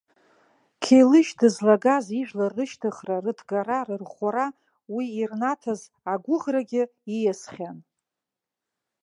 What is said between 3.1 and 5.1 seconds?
рыҭгара, рырӷәӷәара, уи